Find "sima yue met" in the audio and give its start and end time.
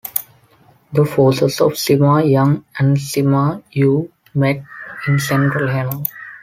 2.97-4.63